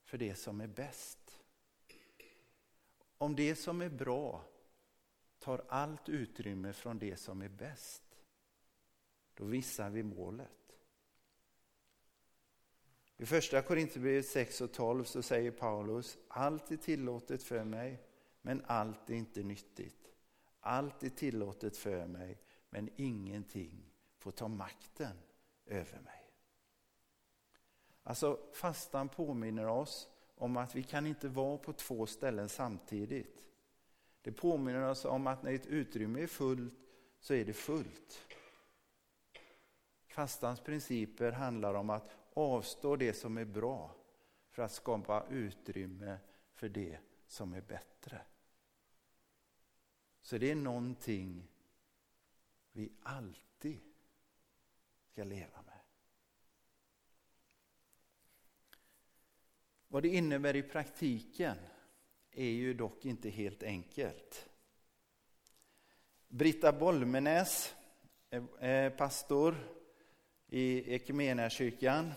för 0.04 0.18
det 0.18 0.36
som 0.36 0.62
är 0.62 0.68
bäst. 0.68 1.44
Om 3.18 3.36
det 3.36 3.56
som 3.56 3.82
är 3.82 3.90
bra 3.90 4.44
tar 5.46 5.66
allt 5.70 6.10
utrymme 6.10 6.74
från 6.74 7.00
det 7.00 7.18
som 7.18 7.42
är 7.42 7.50
bäst, 7.50 8.04
då 9.34 9.46
visar 9.46 9.90
vi 9.90 10.04
målet. 10.04 10.78
I 13.18 13.26
första 13.26 13.62
Korinthierbrevet 13.62 14.28
6 14.28 14.62
och 14.62 14.74
12 14.74 15.04
så 15.04 15.22
säger 15.22 15.52
Paulus, 15.52 16.18
allt 16.28 16.72
är 16.72 16.78
tillåtet 16.78 17.44
för 17.44 17.64
mig, 17.64 18.04
men 18.42 18.64
allt 18.68 19.10
är 19.10 19.14
inte 19.14 19.44
nyttigt. 19.44 20.12
Allt 20.60 21.04
är 21.04 21.10
tillåtet 21.10 21.78
för 21.78 22.08
mig, 22.08 22.42
men 22.70 22.90
ingenting 22.96 23.94
får 24.18 24.32
ta 24.32 24.48
makten 24.48 25.18
över 25.66 26.00
mig. 26.00 26.32
Alltså 28.04 28.40
fastan 28.54 29.10
påminner 29.10 29.68
oss 29.68 30.10
om 30.36 30.58
att 30.58 30.76
vi 30.76 30.84
kan 30.84 31.08
inte 31.08 31.28
vara 31.28 31.58
på 31.58 31.74
två 31.74 32.06
ställen 32.06 32.50
samtidigt. 32.50 33.46
Det 34.26 34.32
påminner 34.32 34.90
oss 34.90 35.06
om 35.06 35.28
att 35.28 35.44
när 35.44 35.54
ett 35.54 35.66
utrymme 35.66 36.22
är 36.22 36.28
fullt 36.28 36.74
så 37.20 37.34
är 37.34 37.46
det 37.46 37.54
fullt. 37.54 38.28
Fastans 40.08 40.60
principer 40.60 41.32
handlar 41.32 41.74
om 41.74 41.90
att 41.90 42.16
avstå 42.34 42.96
det 42.96 43.14
som 43.14 43.38
är 43.38 43.46
bra 43.46 43.96
för 44.50 44.64
att 44.64 44.72
skapa 44.72 45.26
utrymme 45.30 46.18
för 46.54 46.70
det 46.70 47.00
som 47.28 47.54
är 47.54 47.62
bättre. 47.62 48.22
Så 50.22 50.38
det 50.38 50.52
är 50.52 50.56
någonting 50.56 51.48
vi 52.72 52.92
alltid 53.02 53.80
ska 55.12 55.24
leva 55.24 55.62
med. 55.62 55.80
Vad 59.88 60.04
det 60.04 60.10
innebär 60.10 60.56
i 60.56 60.64
praktiken 60.64 61.58
är 62.36 62.52
ju 62.52 62.74
dock 62.74 63.06
inte 63.06 63.30
helt 63.30 63.64
enkelt. 63.64 64.50
Britta 66.28 66.72
Bolmenäs, 66.72 67.76
pastor 68.98 69.56
i 70.48 70.96
Equmeniakyrkan. 70.96 72.14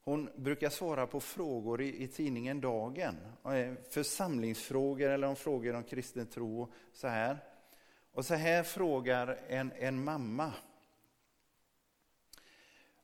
Hon 0.00 0.30
brukar 0.36 0.70
svara 0.70 1.06
på 1.06 1.20
frågor 1.20 1.82
i, 1.82 2.02
i 2.02 2.08
tidningen 2.08 2.60
Dagen, 2.60 3.16
församlingsfrågor 3.90 5.10
eller 5.10 5.28
om 5.28 5.36
frågor 5.36 5.74
om 5.74 5.84
kristen 5.84 6.26
tro. 6.26 6.72
Så 6.92 7.08
här. 7.08 7.38
Och 8.12 8.26
så 8.26 8.34
här 8.34 8.62
frågar 8.62 9.38
en, 9.48 9.72
en 9.76 10.04
mamma. 10.04 10.52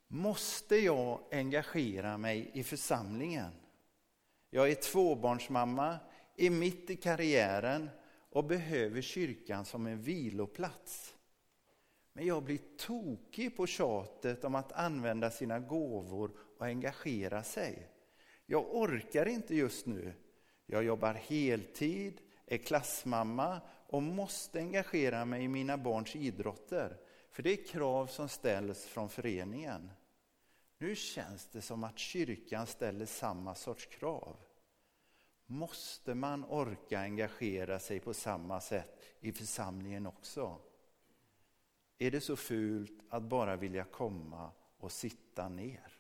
Måste 0.07 0.77
jag 0.77 1.21
engagera 1.31 2.19
mig 2.19 2.51
i 2.53 2.65
församlingen? 2.65 3.53
Jag 4.51 4.71
är 4.71 4.75
tvåbarnsmamma, 4.75 5.99
är 6.37 6.51
mitt 6.51 6.91
i 6.91 6.97
karriären 6.97 7.91
och 8.31 8.45
behöver 8.45 9.01
kyrkan 9.01 9.65
som 9.65 9.87
en 9.87 10.03
viloplats. 10.03 11.15
Men 12.13 12.27
jag 12.27 12.43
blir 12.43 12.61
tokig 12.79 13.57
på 13.57 13.67
tjatet 13.67 14.45
om 14.45 14.55
att 14.55 14.73
använda 14.73 15.31
sina 15.31 15.59
gåvor 15.59 16.31
och 16.59 16.67
engagera 16.67 17.43
sig. 17.43 17.89
Jag 18.47 18.75
orkar 18.75 19.29
inte 19.29 19.55
just 19.57 19.87
nu. 19.87 20.13
Jag 20.67 20.85
jobbar 20.85 21.15
heltid, 21.15 22.21
är 22.47 22.59
klassmamma 22.59 23.61
och 23.87 24.03
måste 24.03 24.59
engagera 24.59 25.25
mig 25.25 25.45
i 25.45 25.49
mina 25.49 25.79
barns 25.79 26.17
idrotter. 26.17 26.97
För 27.31 27.43
det 27.43 27.51
är 27.51 27.65
krav 27.65 28.07
som 28.07 28.29
ställs 28.29 28.85
från 28.85 29.09
föreningen. 29.09 29.91
Nu 30.79 30.95
känns 30.97 31.47
det 31.47 31.61
som 31.61 31.85
att 31.85 31.99
kyrkan 31.99 32.67
ställer 32.67 33.07
samma 33.07 33.55
sorts 33.55 33.87
krav. 33.87 34.37
Måste 35.47 36.15
man 36.15 36.45
orka 36.45 37.01
engagera 37.01 37.79
sig 37.79 38.01
på 38.01 38.15
samma 38.15 38.61
sätt 38.61 39.05
i 39.21 39.33
församlingen 39.33 40.07
också? 40.07 40.61
Är 41.99 42.11
det 42.11 42.21
så 42.21 42.37
fult 42.37 43.03
att 43.09 43.23
bara 43.23 43.57
vilja 43.57 43.85
komma 43.85 44.51
och 44.79 44.93
sitta 44.93 45.49
ner? 45.49 45.99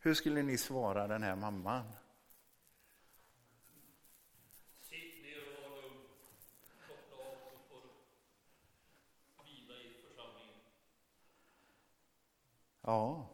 Hur 0.00 0.14
skulle 0.14 0.42
ni 0.42 0.58
svara 0.58 1.06
den 1.06 1.22
här 1.22 1.36
mamman? 1.36 1.92
Sitt 4.80 5.22
ner 5.22 5.38
och 5.56 5.70
var 5.70 5.82
lugn. 5.82 5.98
Koppla 6.88 7.16
av 7.16 7.32
och 7.32 7.68
får 7.68 7.82
vila 9.44 9.74
i 9.74 10.02
församlingen. 10.02 10.60
Ja. 12.80 13.28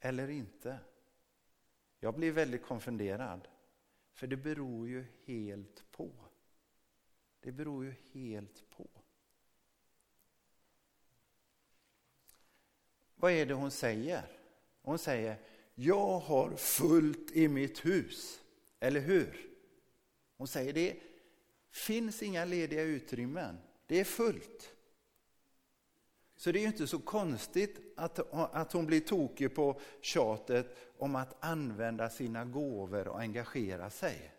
Eller 0.00 0.28
inte. 0.28 0.78
Jag 2.00 2.14
blir 2.14 2.32
väldigt 2.32 2.62
konfunderad. 2.62 3.48
För 4.12 4.26
det 4.26 4.36
beror 4.36 4.88
ju 4.88 5.04
helt 5.26 5.84
på. 5.90 6.10
Det 7.40 7.52
beror 7.52 7.84
ju 7.84 7.94
helt 8.12 8.70
på. 8.70 8.86
Vad 13.14 13.32
är 13.32 13.46
det 13.46 13.54
hon 13.54 13.70
säger? 13.70 14.22
Hon 14.82 14.98
säger, 14.98 15.36
jag 15.74 16.18
har 16.18 16.56
fullt 16.56 17.30
i 17.30 17.48
mitt 17.48 17.84
hus. 17.84 18.40
Eller 18.80 19.00
hur? 19.00 19.50
Hon 20.36 20.48
säger, 20.48 20.72
det 20.72 20.96
finns 21.70 22.22
inga 22.22 22.44
lediga 22.44 22.82
utrymmen. 22.82 23.58
Det 23.86 24.00
är 24.00 24.04
fullt. 24.04 24.74
Så 26.40 26.52
det 26.52 26.58
är 26.58 26.60
ju 26.60 26.66
inte 26.66 26.86
så 26.86 26.98
konstigt 26.98 27.80
att, 27.96 28.32
att 28.32 28.72
hon 28.72 28.86
blir 28.86 29.00
tokig 29.00 29.54
på 29.54 29.80
tjatet 30.00 30.76
om 30.98 31.16
att 31.16 31.44
använda 31.44 32.10
sina 32.10 32.44
gåvor 32.44 33.08
och 33.08 33.20
engagera 33.20 33.90
sig. 33.90 34.32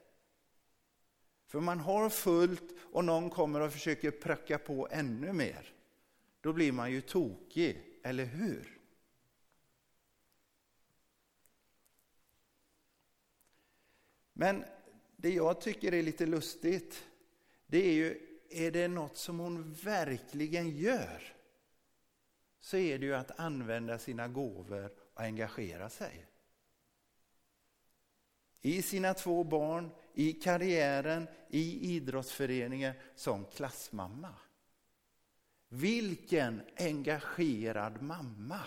För 1.48 1.60
man 1.60 1.80
har 1.80 2.10
fullt 2.10 2.64
och 2.92 3.06
någon 3.06 3.30
kommer 3.30 3.60
och 3.60 3.74
försöker 3.74 4.12
pracka 4.12 4.58
på 4.58 4.88
ännu 4.92 5.34
mer. 5.34 5.74
Då 6.42 6.54
blir 6.54 6.72
man 6.72 6.92
ju 6.92 7.02
tokig, 7.02 8.00
eller 8.04 8.26
hur? 8.26 8.80
Men 14.34 14.64
det 15.16 15.30
jag 15.30 15.62
tycker 15.62 15.94
är 15.94 16.04
lite 16.04 16.26
lustigt, 16.26 17.08
det 17.68 17.88
är 17.88 17.94
ju, 17.94 18.38
är 18.50 18.72
det 18.72 18.88
något 18.88 19.18
som 19.18 19.40
hon 19.40 19.74
verkligen 19.74 20.70
gör? 20.70 21.41
Så 22.62 22.78
är 22.78 23.00
det 23.00 23.06
ju 23.06 23.16
att 23.16 23.40
använda 23.40 23.98
sina 23.98 24.28
gåvor 24.28 24.92
och 25.14 25.22
engagera 25.22 25.90
sig. 25.90 26.26
I 28.62 28.82
sina 28.82 29.14
två 29.14 29.44
barn, 29.44 29.92
i 30.14 30.34
karriären, 30.34 31.28
i 31.50 31.96
idrottsföreningen 31.96 32.94
som 33.16 33.46
klassmamma. 33.46 34.36
Vilken 35.70 36.62
engagerad 36.78 38.02
mamma 38.02 38.62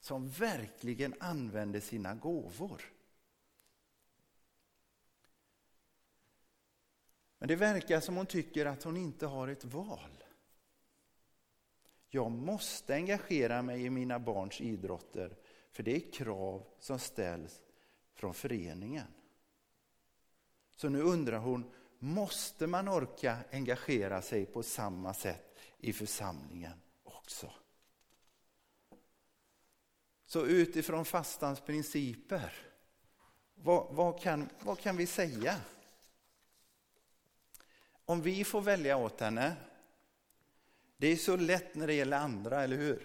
som 0.00 0.28
verkligen 0.28 1.14
använder 1.20 1.80
sina 1.80 2.14
gåvor. 2.14 2.82
Men 7.38 7.48
det 7.48 7.56
verkar 7.56 8.00
som 8.00 8.16
hon 8.16 8.26
tycker 8.26 8.66
att 8.66 8.82
hon 8.82 8.96
inte 8.96 9.26
har 9.26 9.48
ett 9.48 9.64
val. 9.64 10.23
Jag 12.14 12.30
måste 12.30 12.94
engagera 12.94 13.62
mig 13.62 13.84
i 13.84 13.90
mina 13.90 14.18
barns 14.18 14.60
idrotter 14.60 15.36
för 15.70 15.82
det 15.82 15.96
är 15.96 16.12
krav 16.12 16.66
som 16.78 16.98
ställs 16.98 17.60
från 18.14 18.34
föreningen. 18.34 19.06
Så 20.76 20.88
nu 20.88 21.00
undrar 21.00 21.38
hon, 21.38 21.70
måste 21.98 22.66
man 22.66 22.88
orka 22.88 23.38
engagera 23.52 24.22
sig 24.22 24.46
på 24.46 24.62
samma 24.62 25.14
sätt 25.14 25.58
i 25.78 25.92
församlingen 25.92 26.80
också? 27.02 27.50
Så 30.26 30.46
utifrån 30.46 31.04
fastans 31.04 31.60
principer, 31.60 32.52
vad, 33.54 33.94
vad, 33.94 34.20
kan, 34.20 34.48
vad 34.60 34.78
kan 34.78 34.96
vi 34.96 35.06
säga? 35.06 35.60
Om 38.04 38.22
vi 38.22 38.44
får 38.44 38.60
välja 38.60 38.96
åt 38.96 39.20
henne, 39.20 39.56
det 40.96 41.06
är 41.06 41.16
så 41.16 41.36
lätt 41.36 41.74
när 41.74 41.86
det 41.86 41.94
gäller 41.94 42.16
andra, 42.16 42.62
eller 42.62 42.76
hur? 42.76 43.02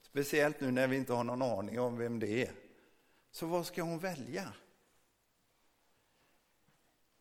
Speciellt 0.00 0.60
nu 0.60 0.70
när 0.70 0.88
vi 0.88 0.96
inte 0.96 1.12
har 1.12 1.24
någon 1.24 1.42
aning 1.42 1.80
om 1.80 1.98
vem 1.98 2.18
det 2.18 2.42
är. 2.42 2.52
Så 3.30 3.46
vad 3.46 3.66
ska 3.66 3.82
hon 3.82 3.98
välja? 3.98 4.52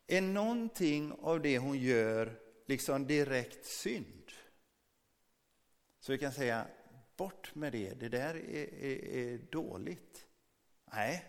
Är 0.08 0.22
någonting 0.22 1.12
av 1.12 1.42
det 1.42 1.58
hon 1.58 1.78
gör 1.78 2.40
liksom 2.66 3.08
direkt 3.08 3.66
synd? 3.66 4.32
Så 6.00 6.12
vi 6.12 6.18
kan 6.18 6.32
säga, 6.32 6.68
bort 7.16 7.56
med 7.56 7.72
det, 7.72 7.94
det 7.94 8.10
där 8.10 8.36
är, 8.36 8.74
är, 8.74 9.06
är 9.06 9.38
dåligt. 9.38 10.28
Nej, 10.94 11.26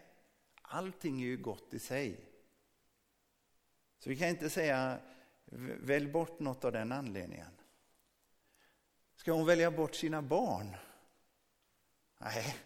allting 0.62 1.22
är 1.22 1.26
ju 1.26 1.36
gott 1.36 1.74
i 1.74 1.78
sig. 1.78 2.30
Så 3.98 4.10
vi 4.10 4.16
kan 4.16 4.28
inte 4.28 4.50
säga, 4.50 5.00
välj 5.80 6.06
bort 6.06 6.40
något 6.40 6.64
av 6.64 6.72
den 6.72 6.92
anledningen. 6.92 7.55
Ska 9.26 9.32
hon 9.32 9.46
välja 9.46 9.70
bort 9.70 9.94
sina 9.94 10.22
barn? 10.22 10.76
Nej, 12.18 12.56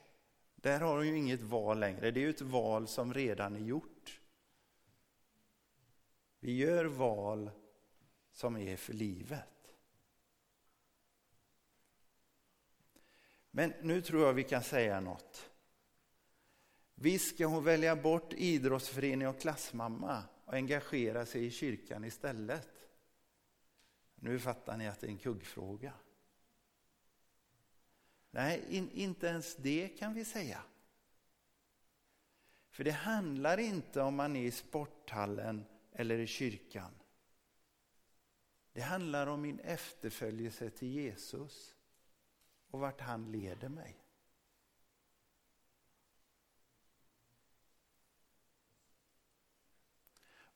där 0.56 0.80
har 0.80 0.96
hon 0.96 1.06
ju 1.06 1.16
inget 1.16 1.40
val 1.40 1.78
längre. 1.78 2.10
Det 2.10 2.20
är 2.20 2.22
ju 2.22 2.30
ett 2.30 2.40
val 2.40 2.88
som 2.88 3.14
redan 3.14 3.56
är 3.56 3.60
gjort. 3.60 4.20
Vi 6.40 6.56
gör 6.56 6.84
val 6.84 7.50
som 8.32 8.56
är 8.56 8.76
för 8.76 8.92
livet. 8.92 9.76
Men 13.50 13.72
nu 13.82 14.02
tror 14.02 14.26
jag 14.26 14.32
vi 14.32 14.44
kan 14.44 14.62
säga 14.62 15.00
något. 15.00 15.50
Visst 16.94 17.34
ska 17.34 17.46
hon 17.46 17.64
välja 17.64 17.96
bort 17.96 18.32
idrottsförening 18.32 19.28
och 19.28 19.40
klassmamma 19.40 20.22
och 20.44 20.54
engagera 20.54 21.26
sig 21.26 21.46
i 21.46 21.50
kyrkan 21.50 22.04
istället. 22.04 22.88
Nu 24.14 24.38
fattar 24.38 24.76
ni 24.76 24.88
att 24.88 25.00
det 25.00 25.06
är 25.06 25.10
en 25.10 25.18
kuggfråga. 25.18 25.92
Nej, 28.30 28.64
in, 28.68 28.90
inte 28.90 29.26
ens 29.26 29.56
det 29.56 29.88
kan 29.88 30.14
vi 30.14 30.24
säga. 30.24 30.62
För 32.70 32.84
det 32.84 32.90
handlar 32.90 33.58
inte 33.58 34.00
om 34.00 34.14
man 34.14 34.36
är 34.36 34.44
i 34.44 34.50
sporthallen 34.50 35.64
eller 35.92 36.18
i 36.18 36.26
kyrkan. 36.26 36.94
Det 38.72 38.80
handlar 38.80 39.26
om 39.26 39.42
min 39.42 39.60
efterföljelse 39.60 40.70
till 40.70 40.88
Jesus 40.88 41.74
och 42.70 42.80
vart 42.80 43.00
han 43.00 43.32
leder 43.32 43.68
mig. 43.68 43.96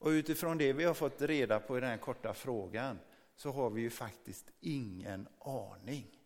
Och 0.05 0.09
utifrån 0.09 0.59
det 0.59 0.73
vi 0.73 0.85
har 0.85 0.95
fått 0.95 1.23
reda 1.23 1.61
på 1.61 1.79
i 1.79 1.81
den 1.81 1.91
här 1.91 1.99
korta 1.99 2.35
frågan 2.35 2.99
så 3.37 3.51
har 3.53 3.71
vi 3.71 3.81
ju 3.81 3.91
faktiskt 3.91 4.51
ingen 4.61 5.29
aning. 5.39 6.24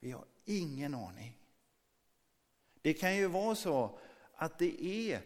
Vi 0.00 0.10
har 0.10 0.24
ingen 0.44 0.94
aning. 0.94 1.38
Det 2.82 2.94
kan 2.94 3.16
ju 3.16 3.26
vara 3.26 3.54
så 3.54 3.98
att 4.34 4.58
det 4.58 4.84
är 4.84 5.22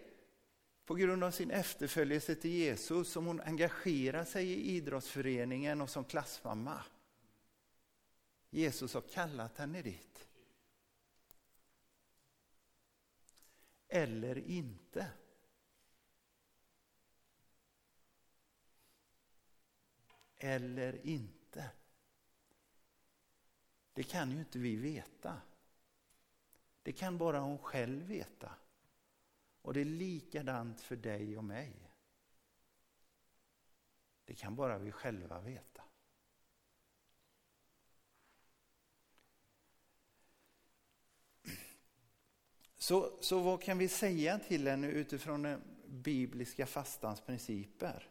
på 0.84 0.94
grund 0.94 1.24
av 1.24 1.30
sin 1.30 1.50
efterföljelse 1.50 2.34
till 2.34 2.50
Jesus 2.50 3.12
som 3.12 3.26
hon 3.26 3.40
engagerar 3.40 4.24
sig 4.24 4.50
i 4.50 4.76
idrottsföreningen 4.76 5.80
och 5.80 5.90
som 5.90 6.04
klassmamma. 6.04 6.84
Jesus 8.50 8.94
har 8.94 9.00
kallat 9.00 9.58
henne 9.58 9.82
dit. 9.82 10.28
Eller 13.88 14.38
inte. 14.38 15.10
Eller 20.36 21.06
inte. 21.06 21.70
Det 23.92 24.02
kan 24.02 24.30
ju 24.30 24.38
inte 24.38 24.58
vi 24.58 24.76
veta. 24.76 25.40
Det 26.82 26.92
kan 26.92 27.18
bara 27.18 27.40
hon 27.40 27.58
själv 27.58 28.06
veta. 28.06 28.54
Och 29.62 29.74
det 29.74 29.80
är 29.80 29.84
likadant 29.84 30.80
för 30.80 30.96
dig 30.96 31.38
och 31.38 31.44
mig. 31.44 31.90
Det 34.24 34.34
kan 34.34 34.56
bara 34.56 34.78
vi 34.78 34.92
själva 34.92 35.40
veta. 35.40 35.82
Så, 42.76 43.18
så 43.20 43.40
vad 43.40 43.62
kan 43.62 43.78
vi 43.78 43.88
säga 43.88 44.38
till 44.38 44.68
henne 44.68 44.86
utifrån 44.86 45.42
den 45.42 45.62
bibliska 45.86 46.66
fastans 46.66 47.20
principer? 47.20 48.08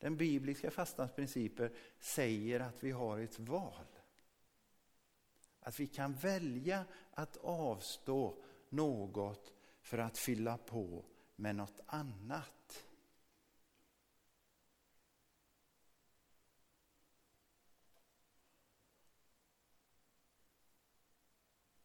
Den 0.00 0.16
bibliska 0.16 0.70
fastans 0.70 1.12
principer 1.12 1.72
säger 1.98 2.60
att 2.60 2.84
vi 2.84 2.90
har 2.90 3.18
ett 3.18 3.38
val. 3.38 3.86
Att 5.60 5.80
vi 5.80 5.86
kan 5.86 6.14
välja 6.14 6.84
att 7.10 7.36
avstå 7.36 8.42
något 8.68 9.52
för 9.80 9.98
att 9.98 10.18
fylla 10.18 10.58
på 10.58 11.04
med 11.36 11.56
något 11.56 11.80
annat. 11.86 12.86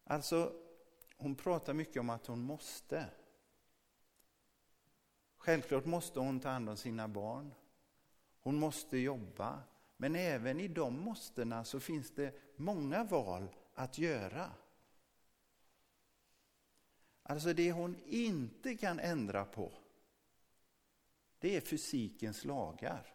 Alltså, 0.03 0.53
hon 1.17 1.35
pratar 1.35 1.73
mycket 1.73 1.99
om 1.99 2.09
att 2.09 2.27
hon 2.27 2.39
måste. 2.39 3.09
Självklart 5.37 5.85
måste 5.85 6.19
hon 6.19 6.39
ta 6.39 6.49
hand 6.49 6.69
om 6.69 6.77
sina 6.77 7.07
barn. 7.07 7.53
Hon 8.45 8.59
måste 8.59 8.97
jobba. 8.97 9.63
Men 9.97 10.15
även 10.15 10.59
i 10.59 10.67
de 10.67 10.99
måstena 10.99 11.63
så 11.63 11.79
finns 11.79 12.11
det 12.11 12.33
många 12.55 13.03
val 13.03 13.47
att 13.73 13.97
göra. 13.97 14.51
Alltså 17.23 17.53
det 17.53 17.71
hon 17.71 17.95
inte 18.05 18.75
kan 18.75 18.99
ändra 18.99 19.45
på, 19.45 19.71
det 21.39 21.55
är 21.55 21.61
fysikens 21.61 22.45
lagar. 22.45 23.13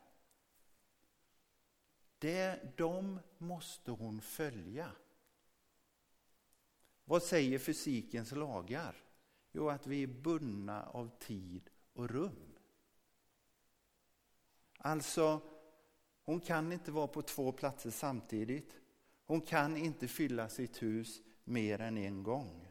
Det, 2.19 2.77
de 2.77 3.21
måste 3.39 3.91
hon 3.91 4.21
följa. 4.21 4.93
Vad 7.05 7.23
säger 7.23 7.59
fysikens 7.59 8.33
lagar? 8.33 8.97
Jo, 9.53 9.69
att 9.69 9.87
vi 9.87 10.03
är 10.03 10.07
bundna 10.07 10.83
av 10.83 11.19
tid 11.19 11.71
och 11.93 12.11
rum. 12.11 12.50
Alltså, 14.83 15.41
hon 16.25 16.41
kan 16.41 16.73
inte 16.73 16.91
vara 16.91 17.07
på 17.07 17.23
två 17.23 17.53
platser 17.53 17.91
samtidigt. 17.91 18.77
Hon 19.27 19.41
kan 19.41 19.77
inte 19.77 20.09
fylla 20.09 20.49
sitt 20.49 20.83
hus 20.83 21.23
mer 21.45 21.81
än 21.81 21.99
en 21.99 22.23
gång. 22.23 22.69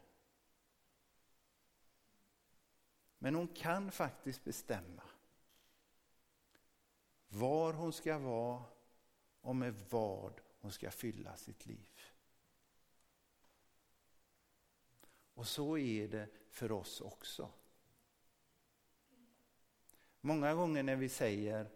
Men 3.18 3.36
hon 3.36 3.48
kan 3.48 3.92
faktiskt 3.92 4.44
bestämma 4.44 5.04
var 7.30 7.74
hon 7.74 7.94
ska 7.94 8.18
vara 8.18 8.64
och 9.42 9.56
med 9.56 9.74
vad 9.90 10.42
hon 10.60 10.72
ska 10.72 10.92
fylla 10.92 11.36
sitt 11.38 11.66
liv. 11.66 12.02
Och 15.34 15.48
så 15.48 15.78
är 15.78 16.08
det 16.08 16.28
för 16.50 16.72
oss 16.72 17.02
också. 17.02 17.52
Många 20.22 20.54
gånger 20.54 20.84
när 20.84 20.96
vi 20.96 21.10
säger 21.10 21.70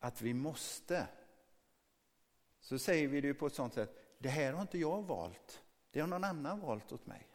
att 0.00 0.22
vi 0.22 0.34
måste, 0.34 1.08
så 2.60 2.78
säger 2.78 3.08
vi 3.08 3.20
det 3.20 3.34
på 3.34 3.46
ett 3.46 3.54
sånt 3.54 3.74
sätt, 3.74 4.16
det 4.18 4.28
här 4.28 4.52
har 4.52 4.62
inte 4.62 4.78
jag 4.78 5.02
valt, 5.02 5.62
det 5.90 6.00
har 6.00 6.06
någon 6.06 6.24
annan 6.24 6.60
valt 6.60 6.92
åt 6.92 7.06
mig. 7.06 7.26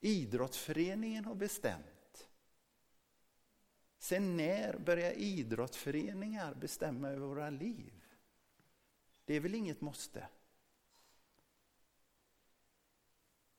Idrottsföreningen 0.00 1.24
har 1.24 1.34
bestämt. 1.34 2.28
Sen 3.98 4.36
när 4.36 4.78
börjar 4.78 5.12
idrottsföreningar 5.12 6.54
bestämma 6.54 7.08
över 7.08 7.26
våra 7.26 7.50
liv? 7.50 8.04
Det 9.24 9.34
är 9.34 9.40
väl 9.40 9.54
inget 9.54 9.80
måste? 9.80 10.28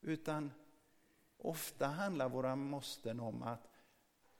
Utan 0.01 0.51
ofta 1.37 1.87
handlar 1.87 2.29
våra 2.29 2.55
måsten 2.55 3.19
om 3.19 3.43
att 3.43 3.68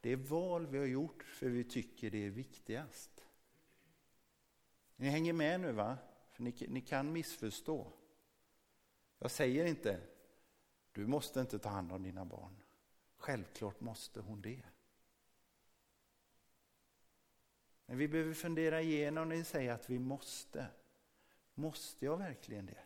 det 0.02 0.10
är 0.10 0.16
val 0.16 0.68
vi 0.68 0.78
har 0.78 0.86
gjort 0.86 1.24
för 1.24 1.50
vi 1.50 1.64
tycker 1.64 2.12
det 2.12 2.26
är 2.26 2.30
viktigast. 2.30 3.26
Ni 4.96 5.10
hänger 5.10 5.34
med 5.34 5.62
nu 5.62 5.72
va? 5.72 5.98
För 6.30 6.44
ni, 6.44 6.56
ni 6.68 6.82
kan 6.82 7.14
missförstå. 7.14 7.94
Jag 9.20 9.32
säger 9.32 9.66
inte, 9.66 10.02
du 10.92 11.08
måste 11.08 11.40
inte 11.40 11.60
ta 11.60 11.70
hand 11.70 11.92
om 11.92 12.04
dina 12.04 12.26
barn. 12.26 12.56
Självklart 13.18 13.82
måste 13.82 14.20
hon 14.20 14.42
det. 14.42 14.64
Men 17.86 17.98
vi 17.98 18.08
behöver 18.08 18.34
fundera 18.34 18.82
igenom 18.82 19.30
när 19.30 19.36
ni 19.36 19.44
säger 19.44 19.74
att 19.74 19.90
vi 19.90 20.00
måste. 20.00 20.68
Måste 21.54 22.06
jag 22.06 22.18
verkligen 22.18 22.66
det? 22.66 22.84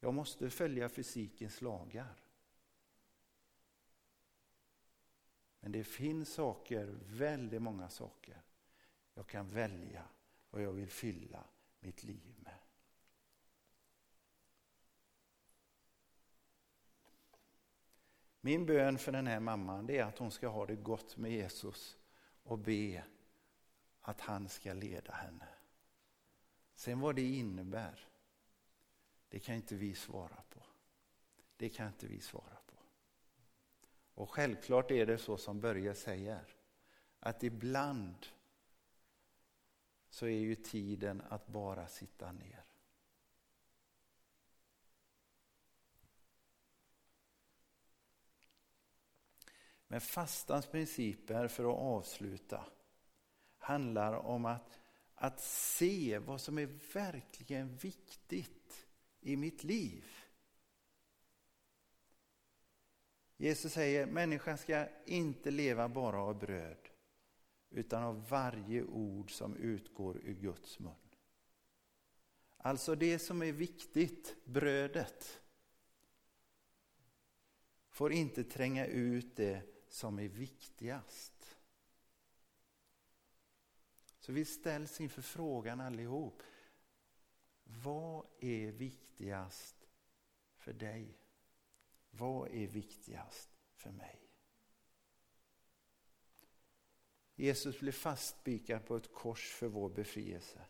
Jag 0.00 0.14
måste 0.14 0.50
följa 0.50 0.88
fysikens 0.88 1.60
lagar. 1.60 2.23
Men 5.64 5.72
det 5.72 5.84
finns 5.84 6.34
saker, 6.34 6.98
väldigt 7.06 7.62
många 7.62 7.88
saker, 7.88 8.42
jag 9.14 9.26
kan 9.26 9.48
välja 9.48 10.04
vad 10.50 10.62
jag 10.62 10.72
vill 10.72 10.90
fylla 10.90 11.44
mitt 11.80 12.04
liv 12.04 12.34
med. 12.36 12.58
Min 18.40 18.66
bön 18.66 18.98
för 18.98 19.12
den 19.12 19.26
här 19.26 19.40
mamman 19.40 19.90
är 19.90 20.02
att 20.02 20.18
hon 20.18 20.30
ska 20.30 20.48
ha 20.48 20.66
det 20.66 20.76
gott 20.76 21.16
med 21.16 21.32
Jesus 21.32 21.98
och 22.42 22.58
be 22.58 23.04
att 24.00 24.20
han 24.20 24.48
ska 24.48 24.72
leda 24.72 25.12
henne. 25.12 25.48
Sen 26.74 27.00
vad 27.00 27.16
det 27.16 27.28
innebär, 27.28 28.08
det 29.28 29.40
kan 29.40 29.54
inte 29.54 29.76
vi 29.76 29.94
svara 29.94 30.42
på. 30.50 30.62
Det 31.56 31.68
kan 31.68 31.86
inte 31.86 32.06
vi 32.06 32.20
svara 32.20 32.54
på. 32.54 32.63
Och 34.14 34.30
självklart 34.30 34.90
är 34.90 35.06
det 35.06 35.18
så 35.18 35.36
som 35.36 35.60
Börje 35.60 35.94
säger, 35.94 36.56
att 37.20 37.42
ibland 37.42 38.26
så 40.08 40.26
är 40.26 40.38
ju 40.38 40.54
tiden 40.54 41.22
att 41.28 41.46
bara 41.46 41.88
sitta 41.88 42.32
ner. 42.32 42.64
Men 49.86 50.00
fastans 50.00 50.66
principer, 50.66 51.48
för 51.48 51.64
att 51.64 51.78
avsluta, 51.78 52.66
handlar 53.58 54.12
om 54.12 54.44
att, 54.44 54.80
att 55.14 55.40
se 55.40 56.18
vad 56.18 56.40
som 56.40 56.58
är 56.58 56.66
verkligen 56.94 57.76
viktigt 57.76 58.86
i 59.20 59.36
mitt 59.36 59.64
liv. 59.64 60.23
Jesus 63.36 63.72
säger, 63.72 64.06
människan 64.06 64.58
ska 64.58 64.86
inte 65.06 65.50
leva 65.50 65.88
bara 65.88 66.20
av 66.20 66.38
bröd, 66.38 66.88
utan 67.70 68.02
av 68.02 68.28
varje 68.28 68.82
ord 68.82 69.30
som 69.30 69.56
utgår 69.56 70.16
ur 70.16 70.34
Guds 70.34 70.78
mun. 70.78 70.94
Alltså 72.56 72.94
det 72.94 73.18
som 73.18 73.42
är 73.42 73.52
viktigt, 73.52 74.36
brödet, 74.44 75.40
får 77.88 78.12
inte 78.12 78.44
tränga 78.44 78.86
ut 78.86 79.36
det 79.36 79.62
som 79.88 80.18
är 80.18 80.28
viktigast. 80.28 81.56
Så 84.18 84.32
vi 84.32 84.44
ställs 84.44 85.00
inför 85.00 85.22
frågan 85.22 85.80
allihop. 85.80 86.42
Vad 87.64 88.26
är 88.40 88.72
viktigast 88.72 89.76
för 90.56 90.72
dig? 90.72 91.23
Vad 92.18 92.48
är 92.48 92.66
viktigast 92.66 93.50
för 93.74 93.90
mig? 93.90 94.20
Jesus 97.34 97.80
blev 97.80 97.92
fastspikad 97.92 98.86
på 98.86 98.96
ett 98.96 99.12
kors 99.12 99.52
för 99.52 99.68
vår 99.68 99.88
befrielse. 99.88 100.66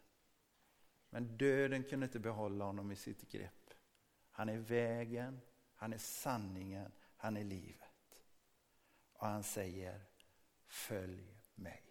Men 1.11 1.37
döden 1.37 1.85
kunde 1.85 2.07
inte 2.07 2.19
behålla 2.19 2.65
honom 2.65 2.91
i 2.91 2.97
sitt 2.97 3.31
grepp. 3.31 3.75
Han 4.31 4.49
är 4.49 4.59
vägen, 4.59 5.41
han 5.75 5.93
är 5.93 5.99
sanningen, 5.99 6.93
han 7.17 7.37
är 7.37 7.45
livet. 7.45 8.25
Och 9.13 9.27
han 9.27 9.43
säger, 9.43 10.05
följ 10.67 11.35
mig. 11.55 11.83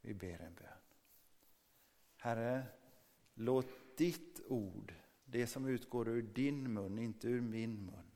Vi 0.00 0.14
ber 0.14 0.38
en 0.40 0.54
bön. 0.54 0.82
Herre, 2.16 2.66
låt 3.34 3.96
ditt 3.96 4.40
ord, 4.46 4.94
det 5.24 5.46
som 5.46 5.66
utgår 5.66 6.08
ur 6.08 6.22
din 6.22 6.72
mun, 6.72 6.98
inte 6.98 7.28
ur 7.28 7.40
min 7.40 7.84
mun, 7.84 8.09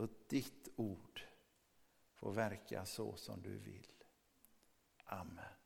Låt 0.00 0.28
ditt 0.28 0.68
ord 0.76 1.22
få 2.14 2.30
verka 2.30 2.84
så 2.86 3.16
som 3.16 3.42
du 3.42 3.58
vill. 3.58 3.92
Amen. 5.04 5.59